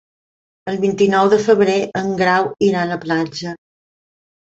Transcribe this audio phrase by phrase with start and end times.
[0.71, 3.53] El vint-i-nou de febrer en Grau irà a la platja.